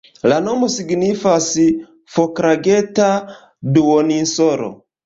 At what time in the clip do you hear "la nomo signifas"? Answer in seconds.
0.31-1.51